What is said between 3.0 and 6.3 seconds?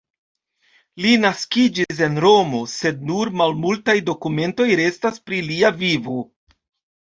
nur malmultaj dokumentoj restas pri lia vivo.